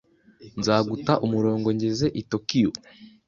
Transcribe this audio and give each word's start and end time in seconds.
Nzaguta 0.59 1.13
umurongo 1.25 1.67
ngeze 1.75 2.05
i 2.21 2.23
Tokiyo. 2.31 2.71